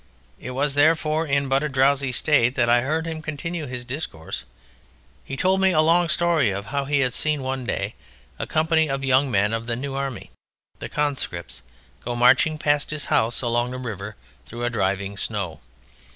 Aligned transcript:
It 0.39 0.49
was, 0.57 0.73
therefore, 0.73 1.27
in 1.27 1.47
but 1.47 1.61
a 1.61 1.69
drowsy 1.69 2.11
state 2.11 2.55
that 2.55 2.67
I 2.67 2.81
heard 2.81 3.05
him 3.05 3.21
continue 3.21 3.67
his 3.67 3.85
discourse. 3.85 4.45
He 5.23 5.37
told 5.37 5.61
me 5.61 5.73
a 5.73 5.79
long 5.79 6.09
story 6.09 6.49
of 6.49 6.65
how 6.65 6.85
he 6.85 7.01
had 7.01 7.13
seen 7.13 7.43
one 7.43 7.67
day 7.67 7.93
a 8.39 8.47
company 8.47 8.89
of 8.89 9.03
young 9.03 9.29
men 9.29 9.53
of 9.53 9.67
the 9.67 9.75
New 9.75 9.93
Army, 9.93 10.31
the 10.79 10.89
conscripts, 10.89 11.61
go 12.03 12.15
marching 12.15 12.57
past 12.57 12.89
his 12.89 13.05
house 13.13 13.43
along 13.43 13.69
the 13.69 13.77
river 13.77 14.15
through 14.47 14.63
a 14.63 14.71
driving 14.71 15.17
snow. 15.17 15.59